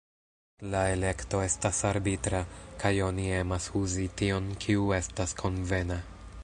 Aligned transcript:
La 0.75 0.79
elekto 0.93 1.41
estas 1.49 1.81
arbitra, 1.89 2.39
kaj 2.85 2.93
oni 3.09 3.27
emas 3.43 3.69
uzi 3.83 4.09
tion 4.23 4.53
kiu 4.65 4.91
estas 5.03 5.37
konvena. 5.43 6.03